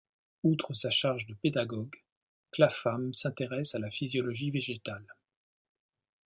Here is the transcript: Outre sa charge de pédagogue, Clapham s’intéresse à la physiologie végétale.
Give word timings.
Outre 0.41 0.73
sa 0.73 0.89
charge 0.89 1.27
de 1.27 1.35
pédagogue, 1.35 1.95
Clapham 2.49 3.13
s’intéresse 3.13 3.75
à 3.75 3.79
la 3.79 3.91
physiologie 3.91 4.49
végétale. 4.49 5.05